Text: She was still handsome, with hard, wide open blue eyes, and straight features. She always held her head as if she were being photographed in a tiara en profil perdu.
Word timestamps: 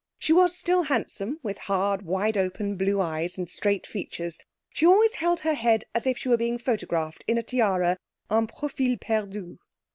She 0.17 0.33
was 0.33 0.57
still 0.57 0.81
handsome, 0.85 1.39
with 1.43 1.59
hard, 1.69 2.01
wide 2.01 2.35
open 2.35 2.75
blue 2.75 2.99
eyes, 2.99 3.37
and 3.37 3.47
straight 3.47 3.85
features. 3.85 4.39
She 4.73 4.83
always 4.83 5.13
held 5.13 5.41
her 5.41 5.53
head 5.53 5.85
as 5.93 6.07
if 6.07 6.17
she 6.17 6.27
were 6.29 6.37
being 6.37 6.57
photographed 6.57 7.23
in 7.27 7.37
a 7.37 7.43
tiara 7.43 7.99
en 8.31 8.47
profil 8.47 8.99
perdu. 8.99 9.59